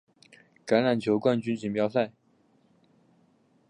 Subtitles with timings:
[0.65, 2.11] 橄榄球冠军锦标赛。